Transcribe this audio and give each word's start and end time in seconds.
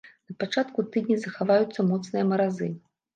На 0.29 0.35
пачатку 0.43 0.85
тыдня 0.95 1.17
захаваюцца 1.25 1.85
моцныя 1.91 2.23
маразы. 2.31 2.71